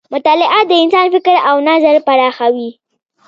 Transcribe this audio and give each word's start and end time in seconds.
مطالعه 0.15 0.59
د 0.69 0.71
انسان 0.83 1.07
فکر 1.13 1.35
او 1.49 1.55
نظر 1.69 1.95
پراخوي. 2.07 2.69